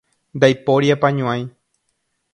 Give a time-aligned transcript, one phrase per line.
[0.37, 1.41] Ndaipóri apañuái.